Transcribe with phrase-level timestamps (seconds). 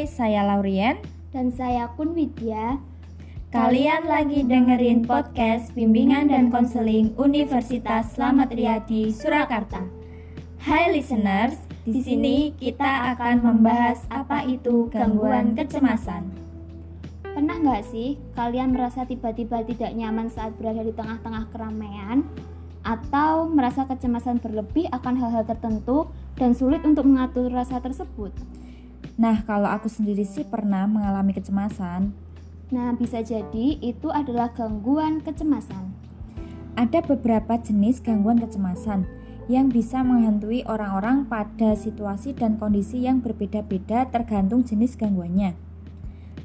[0.00, 0.96] Hai, saya Laurien.
[1.28, 2.80] Dan saya Kun Widya.
[3.52, 9.84] Kalian lagi dengerin podcast Bimbingan dan Konseling Universitas Slamet Riyadi, Surakarta.
[10.64, 16.32] Hai listeners, di sini kita akan membahas apa itu gangguan kecemasan.
[17.20, 22.24] Pernah nggak sih kalian merasa tiba-tiba tidak nyaman saat berada di tengah-tengah keramaian?
[22.88, 26.08] Atau merasa kecemasan berlebih akan hal-hal tertentu
[26.40, 28.32] dan sulit untuk mengatur rasa tersebut?
[29.20, 32.16] Nah, kalau aku sendiri sih pernah mengalami kecemasan.
[32.72, 35.92] Nah, bisa jadi itu adalah gangguan kecemasan.
[36.72, 39.04] Ada beberapa jenis gangguan kecemasan
[39.52, 45.52] yang bisa menghantui orang-orang pada situasi dan kondisi yang berbeda-beda tergantung jenis gangguannya.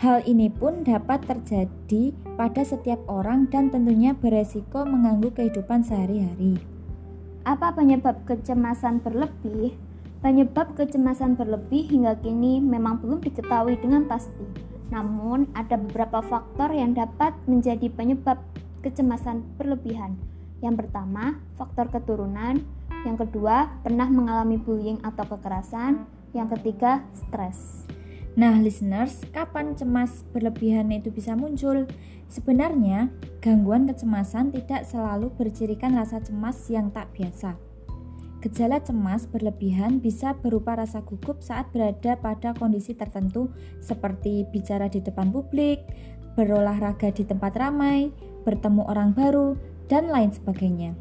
[0.00, 6.56] Hal ini pun dapat terjadi pada setiap orang dan tentunya beresiko mengganggu kehidupan sehari-hari.
[7.44, 9.76] Apa penyebab kecemasan berlebih?
[10.22, 14.46] Penyebab kecemasan berlebih hingga kini memang belum diketahui dengan pasti.
[14.94, 18.38] Namun, ada beberapa faktor yang dapat menjadi penyebab
[18.86, 20.14] kecemasan berlebihan.
[20.62, 22.62] Yang pertama, faktor keturunan.
[23.02, 26.06] Yang kedua, pernah mengalami bullying atau kekerasan.
[26.30, 27.90] Yang ketiga, stres.
[28.38, 31.90] Nah, listeners, kapan cemas berlebihan itu bisa muncul?
[32.30, 33.10] Sebenarnya,
[33.42, 37.71] gangguan kecemasan tidak selalu bercirikan rasa cemas yang tak biasa.
[38.42, 44.98] Gejala cemas berlebihan bisa berupa rasa gugup saat berada pada kondisi tertentu seperti bicara di
[44.98, 45.78] depan publik,
[46.34, 48.10] berolahraga di tempat ramai,
[48.42, 49.54] bertemu orang baru,
[49.86, 50.98] dan lain sebagainya.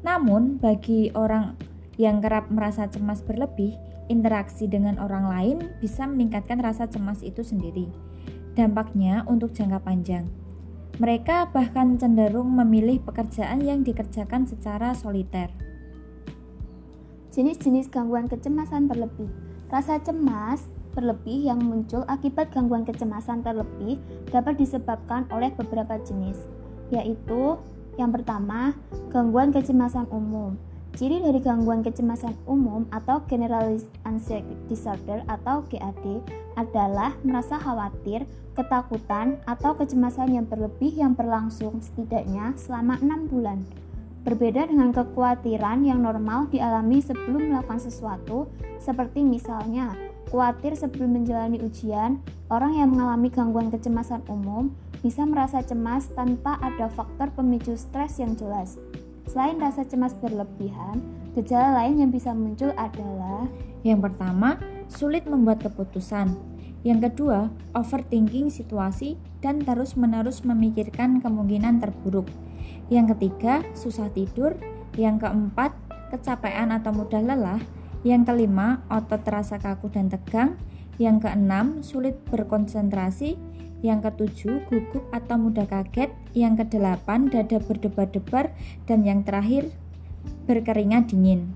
[0.00, 1.60] Namun, bagi orang
[2.00, 3.76] yang kerap merasa cemas berlebih,
[4.08, 7.92] interaksi dengan orang lain bisa meningkatkan rasa cemas itu sendiri.
[8.56, 10.24] Dampaknya untuk jangka panjang.
[10.96, 15.69] Mereka bahkan cenderung memilih pekerjaan yang dikerjakan secara soliter.
[17.30, 19.30] Jenis-jenis gangguan kecemasan berlebih.
[19.70, 24.02] Rasa cemas berlebih yang muncul akibat gangguan kecemasan terlebih
[24.34, 26.42] dapat disebabkan oleh beberapa jenis,
[26.90, 27.54] yaitu
[27.94, 28.74] yang pertama,
[29.14, 30.58] gangguan kecemasan umum.
[30.98, 36.02] Ciri dari gangguan kecemasan umum atau Generalized Anxiety Disorder atau GAD
[36.58, 38.26] adalah merasa khawatir,
[38.58, 43.62] ketakutan, atau kecemasan yang berlebih yang berlangsung setidaknya selama enam bulan.
[44.20, 49.96] Berbeda dengan kekhawatiran yang normal dialami sebelum melakukan sesuatu, seperti misalnya
[50.28, 52.20] khawatir sebelum menjalani ujian,
[52.52, 58.36] orang yang mengalami gangguan kecemasan umum bisa merasa cemas tanpa ada faktor pemicu stres yang
[58.36, 58.76] jelas.
[59.24, 61.00] Selain rasa cemas berlebihan,
[61.32, 63.48] gejala lain yang bisa muncul adalah
[63.80, 64.60] yang pertama,
[64.92, 66.36] sulit membuat keputusan.
[66.84, 72.28] Yang kedua, overthinking situasi dan terus-menerus memikirkan kemungkinan terburuk.
[72.90, 74.58] Yang ketiga, susah tidur.
[74.98, 75.72] Yang keempat,
[76.10, 77.62] kecapean atau mudah lelah.
[78.02, 80.58] Yang kelima, otot terasa kaku dan tegang.
[80.98, 83.38] Yang keenam, sulit berkonsentrasi.
[83.80, 86.12] Yang ketujuh, gugup atau mudah kaget.
[86.36, 88.52] Yang kedelapan, dada berdebar-debar.
[88.84, 89.72] Dan yang terakhir,
[90.44, 91.54] berkeringat dingin.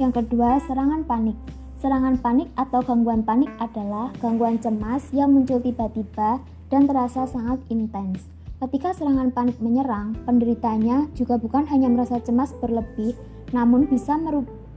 [0.00, 1.38] Yang kedua, serangan panik.
[1.78, 6.40] Serangan panik atau gangguan panik adalah gangguan cemas yang muncul tiba-tiba
[6.72, 8.33] dan terasa sangat intens.
[8.64, 13.12] Ketika serangan panik menyerang, penderitanya juga bukan hanya merasa cemas berlebih,
[13.52, 14.16] namun bisa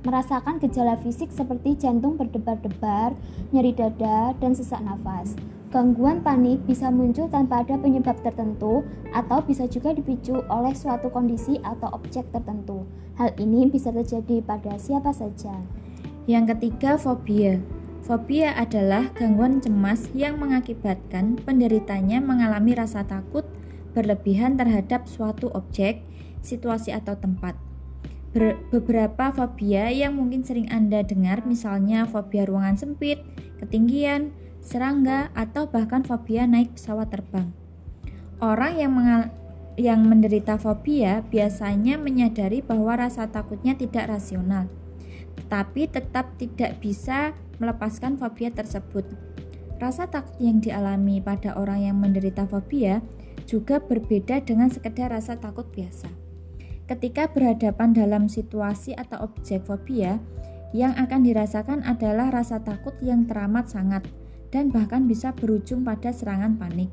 [0.04, 3.16] merasakan gejala fisik seperti jantung berdebar-debar,
[3.56, 5.40] nyeri dada, dan sesak nafas.
[5.72, 8.84] Gangguan panik bisa muncul tanpa ada penyebab tertentu
[9.16, 12.84] atau bisa juga dipicu oleh suatu kondisi atau objek tertentu.
[13.16, 15.56] Hal ini bisa terjadi pada siapa saja.
[16.28, 17.64] Yang ketiga, fobia.
[18.04, 23.48] Fobia adalah gangguan cemas yang mengakibatkan penderitanya mengalami rasa takut,
[23.92, 26.04] berlebihan terhadap suatu objek,
[26.42, 27.56] situasi atau tempat.
[28.36, 33.24] Ber beberapa fobia yang mungkin sering Anda dengar misalnya fobia ruangan sempit,
[33.64, 37.50] ketinggian, serangga, atau bahkan fobia naik pesawat terbang.
[38.38, 38.94] Orang yang
[39.78, 44.68] yang menderita fobia biasanya menyadari bahwa rasa takutnya tidak rasional,
[45.38, 49.06] tetapi tetap tidak bisa melepaskan fobia tersebut.
[49.78, 53.06] Rasa takut yang dialami pada orang yang menderita fobia
[53.48, 56.12] juga berbeda dengan sekedar rasa takut biasa.
[56.88, 60.20] Ketika berhadapan dalam situasi atau objek fobia,
[60.76, 64.04] yang akan dirasakan adalah rasa takut yang teramat sangat
[64.52, 66.92] dan bahkan bisa berujung pada serangan panik.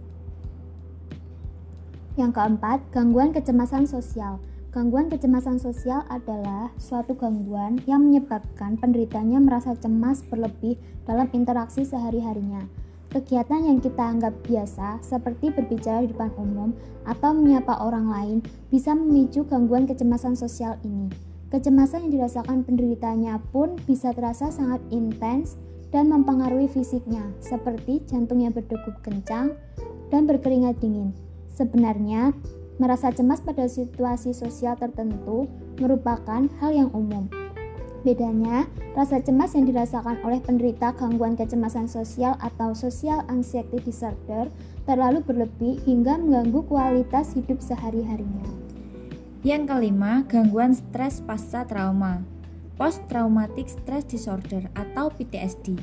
[2.14, 4.38] Yang keempat, gangguan kecemasan sosial.
[4.70, 12.66] Gangguan kecemasan sosial adalah suatu gangguan yang menyebabkan penderitanya merasa cemas berlebih dalam interaksi sehari-harinya.
[13.14, 16.74] Kegiatan yang kita anggap biasa, seperti berbicara di depan umum
[17.06, 18.38] atau menyapa orang lain,
[18.74, 21.14] bisa memicu gangguan kecemasan sosial ini.
[21.46, 25.54] Kecemasan yang dirasakan penderitanya pun bisa terasa sangat intens
[25.94, 29.54] dan mempengaruhi fisiknya, seperti jantungnya berdegup kencang
[30.10, 31.14] dan berkeringat dingin.
[31.54, 32.34] Sebenarnya,
[32.82, 35.46] merasa cemas pada situasi sosial tertentu
[35.78, 37.30] merupakan hal yang umum.
[38.04, 44.52] Bedanya, rasa cemas yang dirasakan oleh penderita gangguan kecemasan sosial atau social anxiety disorder
[44.84, 48.44] terlalu berlebih hingga mengganggu kualitas hidup sehari-harinya.
[49.40, 52.20] Yang kelima, gangguan stres pasca trauma
[52.74, 55.78] post traumatic stress disorder atau PTSD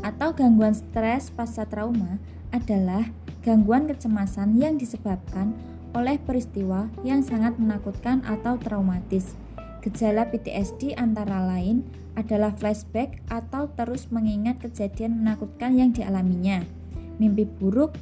[0.00, 2.18] atau gangguan stres pasca trauma
[2.50, 3.04] adalah
[3.44, 5.52] gangguan kecemasan yang disebabkan
[5.94, 9.38] oleh peristiwa yang sangat menakutkan atau traumatis.
[9.84, 11.84] Gejala PTSD antara lain
[12.16, 16.64] adalah flashback atau terus mengingat kejadian menakutkan yang dialaminya,
[17.20, 17.92] mimpi buruk,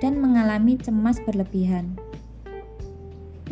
[0.00, 1.92] dan mengalami cemas berlebihan.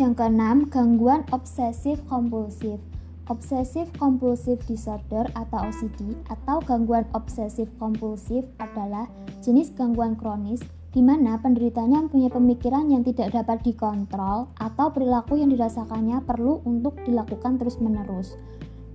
[0.00, 2.80] Yang keenam, gangguan obsesif kompulsif
[3.24, 9.08] Obsessive Compulsive Disorder atau OCD atau gangguan obsesif kompulsif adalah
[9.40, 10.60] jenis gangguan kronis
[10.94, 16.94] di mana penderitanya mempunyai pemikiran yang tidak dapat dikontrol atau perilaku yang dirasakannya perlu untuk
[17.02, 18.38] dilakukan terus-menerus.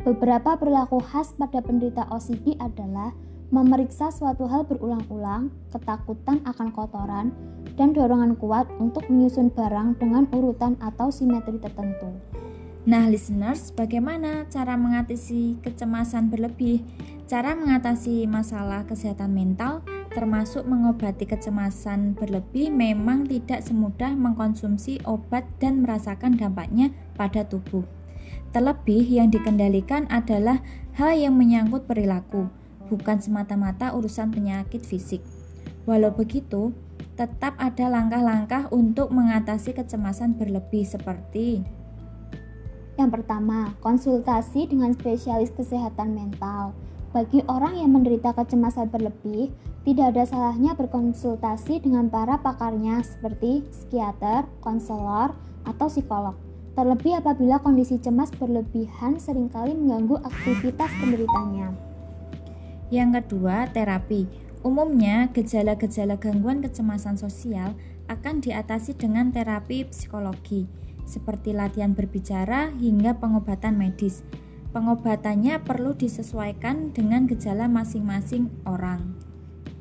[0.07, 3.11] Beberapa perilaku khas pada penderita OCD adalah
[3.51, 7.35] memeriksa suatu hal berulang-ulang, ketakutan akan kotoran,
[7.75, 12.15] dan dorongan kuat untuk menyusun barang dengan urutan atau simetri tertentu.
[12.87, 16.79] Nah, listeners, bagaimana cara mengatasi kecemasan berlebih?
[17.27, 19.83] Cara mengatasi masalah kesehatan mental,
[20.19, 27.87] termasuk mengobati kecemasan berlebih, memang tidak semudah mengkonsumsi obat dan merasakan dampaknya pada tubuh.
[28.51, 30.59] Terlebih, yang dikendalikan adalah
[30.99, 32.51] hal yang menyangkut perilaku,
[32.91, 35.23] bukan semata-mata urusan penyakit fisik.
[35.87, 36.75] Walau begitu,
[37.15, 41.63] tetap ada langkah-langkah untuk mengatasi kecemasan berlebih, seperti
[42.99, 46.75] yang pertama, konsultasi dengan spesialis kesehatan mental.
[47.09, 49.49] Bagi orang yang menderita kecemasan berlebih,
[49.81, 55.33] tidak ada salahnya berkonsultasi dengan para pakarnya seperti psikiater, konselor,
[55.65, 56.37] atau psikolog.
[56.77, 61.73] Terlebih apabila kondisi cemas berlebihan sering kali mengganggu aktivitas penderitanya.
[62.93, 64.29] Yang kedua, terapi.
[64.61, 67.73] Umumnya, gejala-gejala gangguan kecemasan sosial
[68.05, 70.69] akan diatasi dengan terapi psikologi
[71.09, 74.21] seperti latihan berbicara hingga pengobatan medis.
[74.69, 79.17] Pengobatannya perlu disesuaikan dengan gejala masing-masing orang.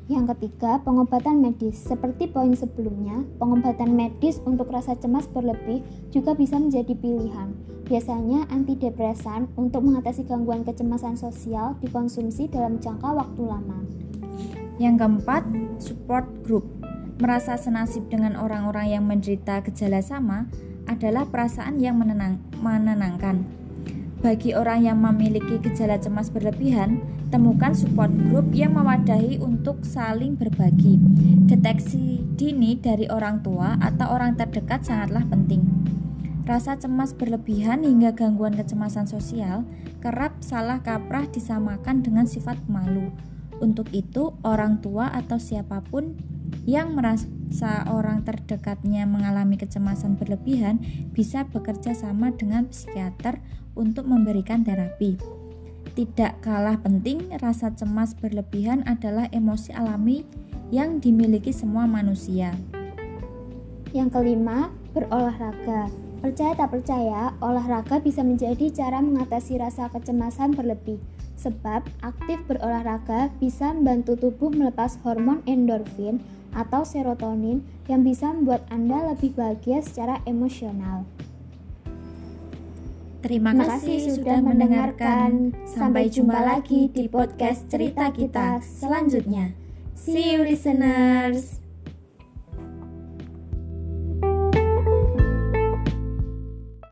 [0.09, 1.77] Yang ketiga, pengobatan medis.
[1.77, 7.53] Seperti poin sebelumnya, pengobatan medis untuk rasa cemas berlebih juga bisa menjadi pilihan.
[7.85, 13.85] Biasanya antidepresan untuk mengatasi gangguan kecemasan sosial dikonsumsi dalam jangka waktu lama.
[14.81, 15.43] Yang keempat,
[15.77, 16.65] support group.
[17.21, 20.49] Merasa senasib dengan orang-orang yang menderita gejala sama
[20.89, 23.58] adalah perasaan yang menenang, menenangkan.
[24.19, 26.99] Bagi orang yang memiliki gejala cemas berlebihan,
[27.31, 30.99] temukan support group yang mewadahi untuk saling berbagi.
[31.47, 35.63] Deteksi dini dari orang tua atau orang terdekat sangatlah penting.
[36.43, 39.63] Rasa cemas berlebihan hingga gangguan kecemasan sosial
[40.03, 43.15] kerap salah kaprah disamakan dengan sifat malu.
[43.63, 46.19] Untuk itu, orang tua atau siapa pun
[46.69, 50.81] yang merasa orang terdekatnya mengalami kecemasan berlebihan
[51.11, 53.41] bisa bekerja sama dengan psikiater
[53.73, 55.17] untuk memberikan terapi.
[55.97, 60.23] Tidak kalah penting, rasa cemas berlebihan adalah emosi alami
[60.69, 62.53] yang dimiliki semua manusia.
[63.89, 65.89] Yang kelima, berolahraga.
[66.19, 71.01] Percaya tak percaya, olahraga bisa menjadi cara mengatasi rasa kecemasan berlebih.
[71.39, 76.19] Sebab aktif berolahraga bisa membantu tubuh melepas hormon endorfin
[76.55, 81.05] atau serotonin yang bisa membuat Anda lebih bahagia secara emosional.
[83.19, 85.51] Terima kasih sudah mendengarkan.
[85.67, 89.51] Sampai jumpa lagi di podcast cerita kita selanjutnya.
[89.91, 91.58] See you listeners.